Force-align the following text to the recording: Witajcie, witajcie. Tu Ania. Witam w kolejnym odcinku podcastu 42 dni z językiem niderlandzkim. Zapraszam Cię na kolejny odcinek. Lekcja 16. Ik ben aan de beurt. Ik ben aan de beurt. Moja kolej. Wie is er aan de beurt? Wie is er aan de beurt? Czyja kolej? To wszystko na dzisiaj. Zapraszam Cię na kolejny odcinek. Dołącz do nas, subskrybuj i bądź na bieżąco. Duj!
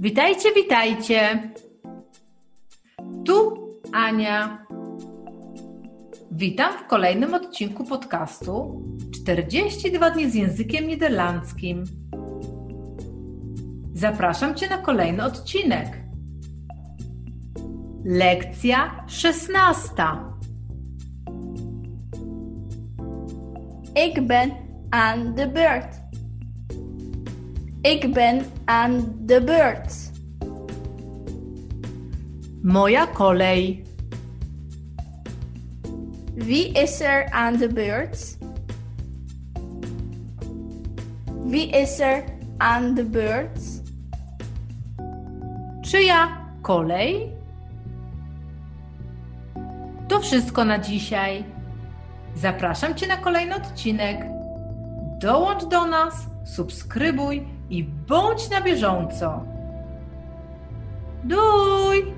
Witajcie, 0.00 0.52
witajcie. 0.54 1.50
Tu 3.24 3.56
Ania. 3.92 4.66
Witam 6.30 6.72
w 6.78 6.86
kolejnym 6.86 7.34
odcinku 7.34 7.84
podcastu 7.84 8.82
42 9.14 10.10
dni 10.10 10.30
z 10.30 10.34
językiem 10.34 10.86
niderlandzkim. 10.88 11.84
Zapraszam 13.94 14.54
Cię 14.54 14.68
na 14.68 14.78
kolejny 14.78 15.24
odcinek. 15.24 15.88
Lekcja 18.04 19.04
16. 19.06 19.92
Ik 24.06 24.26
ben 24.26 24.50
aan 24.90 25.34
de 25.34 25.46
beurt. 25.46 26.05
Ik 27.86 28.12
ben 28.12 28.42
aan 28.64 29.14
de 29.18 29.42
beurt. 29.44 30.10
Moja 32.62 33.06
kolej. 33.06 33.82
Wie 36.34 36.72
is 36.72 37.00
er 37.00 37.30
aan 37.30 37.56
de 37.56 37.68
beurt? 37.72 38.38
Wie 41.44 41.70
is 41.70 42.00
er 42.00 42.24
aan 42.58 42.94
de 42.94 43.04
beurt? 43.04 43.82
Czyja 45.80 46.28
kolej? 46.62 47.32
To 50.08 50.20
wszystko 50.20 50.64
na 50.64 50.78
dzisiaj. 50.78 51.44
Zapraszam 52.34 52.94
Cię 52.94 53.06
na 53.06 53.16
kolejny 53.16 53.54
odcinek. 53.54 54.35
Dołącz 55.20 55.64
do 55.64 55.86
nas, 55.86 56.14
subskrybuj 56.44 57.48
i 57.70 57.84
bądź 57.84 58.50
na 58.50 58.60
bieżąco. 58.60 59.44
Duj! 61.24 62.14